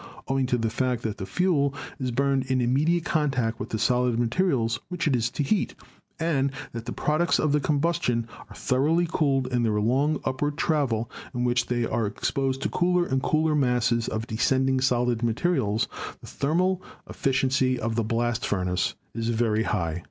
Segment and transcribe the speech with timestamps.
[0.27, 4.17] Owing to the fact that the fuel is burned in immediate contact with the solid
[4.17, 5.75] materials which it is to heat,
[6.19, 11.07] and that the products of its combustion are thoroly cooled in their long upward travel
[11.35, 15.87] in which they are ex posed to cooler and cooler masses of descending solid materials,
[16.19, 19.99] the thermal efficiency of the blast furnace is very high.